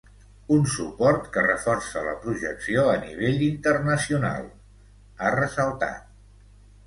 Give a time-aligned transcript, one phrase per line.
[0.53, 4.49] “Un suport que reforça la projecció a nivell internacional”,
[5.27, 6.09] ha ressaltat.